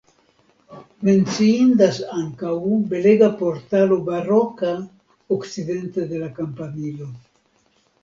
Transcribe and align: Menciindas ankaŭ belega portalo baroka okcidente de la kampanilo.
Menciindas 1.09 1.99
ankaŭ 2.21 2.55
belega 2.95 3.29
portalo 3.43 4.01
baroka 4.11 4.75
okcidente 5.39 6.11
de 6.13 6.27
la 6.27 6.35
kampanilo. 6.43 7.17